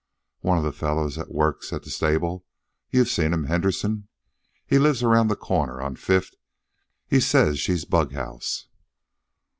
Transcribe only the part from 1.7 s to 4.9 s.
at the stable you've seen 'm Henderson he